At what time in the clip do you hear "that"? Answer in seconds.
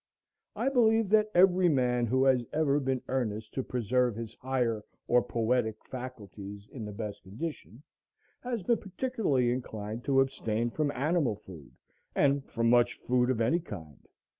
1.09-1.29